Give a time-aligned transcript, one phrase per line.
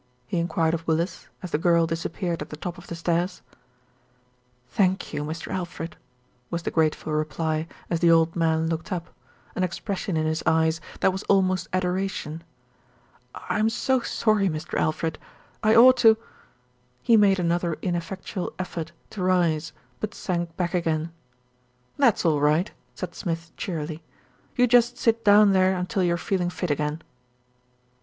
[0.25, 3.43] he inquired of Willis, as the girl disappeared at the top of the stairs.
[4.67, 5.51] "Thank you, Mr.
[5.53, 5.95] Alfred,"
[6.49, 9.13] was the grateful reply, as the old man looked up,
[9.55, 12.43] an expression in his eyes that was almost adoration.
[13.47, 14.73] "I'm so sorry, Mr.
[14.79, 15.19] Alfred.
[15.61, 16.17] I ought to"
[17.03, 21.11] He made another ineffectual effort to rise; but sank back again.
[21.97, 24.01] "That's all right," said Smith cheerily,
[24.55, 27.03] "you just sit down there until you're feeling fit again."